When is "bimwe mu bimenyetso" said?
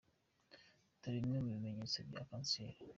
1.23-1.97